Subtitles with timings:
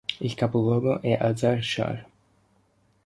[0.19, 2.05] Il capoluogo è Azar Shahr.